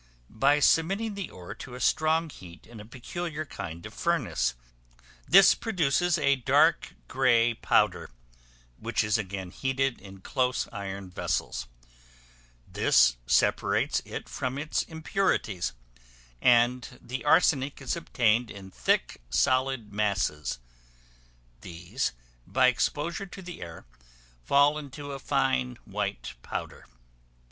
By 0.33 0.59
submitting 0.59 1.13
the 1.13 1.29
ore 1.29 1.53
to 1.53 1.75
a 1.75 1.79
strong 1.79 2.31
heat 2.31 2.65
in 2.65 2.79
a 2.79 2.85
peculiar 2.85 3.45
kind 3.45 3.85
of 3.85 3.93
furnace; 3.93 4.55
this 5.27 5.53
produces 5.53 6.17
a 6.17 6.37
dark 6.37 6.95
grey 7.07 7.53
powder, 7.53 8.09
which 8.79 9.03
is 9.03 9.19
again 9.19 9.51
heated 9.51 10.01
in 10.01 10.21
close 10.21 10.67
iron 10.71 11.11
vessels; 11.11 11.67
this 12.67 13.15
separates 13.27 14.01
it 14.03 14.27
from 14.27 14.57
its 14.57 14.81
impurities, 14.81 15.71
and 16.41 16.97
the 16.99 17.23
arsenic 17.23 17.79
is 17.79 17.95
obtained 17.95 18.49
in 18.49 18.71
thick, 18.71 19.21
solid 19.29 19.93
masses; 19.93 20.57
these, 21.61 22.11
by 22.47 22.65
exposure 22.65 23.27
to 23.27 23.41
the 23.43 23.61
air, 23.61 23.85
fall 24.43 24.79
into 24.79 25.11
a 25.11 25.19
fine, 25.19 25.77
white 25.85 26.33
powder. 26.41 26.87